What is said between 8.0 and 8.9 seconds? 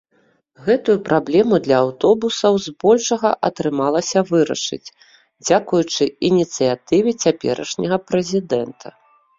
прэзідэнта.